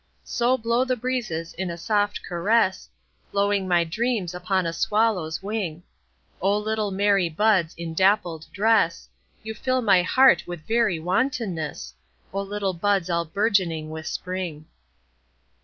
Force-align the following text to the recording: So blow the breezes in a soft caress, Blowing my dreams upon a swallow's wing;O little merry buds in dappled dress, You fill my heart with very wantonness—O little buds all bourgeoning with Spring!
So 0.23 0.57
blow 0.57 0.83
the 0.83 0.95
breezes 0.95 1.53
in 1.53 1.69
a 1.69 1.77
soft 1.77 2.21
caress, 2.27 2.89
Blowing 3.31 3.67
my 3.67 3.83
dreams 3.83 4.33
upon 4.33 4.65
a 4.65 4.73
swallow's 4.73 5.43
wing;O 5.43 6.57
little 6.57 6.89
merry 6.89 7.29
buds 7.29 7.75
in 7.77 7.93
dappled 7.93 8.47
dress, 8.51 9.07
You 9.43 9.53
fill 9.53 9.83
my 9.83 10.01
heart 10.01 10.47
with 10.47 10.65
very 10.65 10.97
wantonness—O 10.99 12.41
little 12.41 12.73
buds 12.73 13.11
all 13.11 13.25
bourgeoning 13.25 13.91
with 13.91 14.07
Spring! 14.07 14.65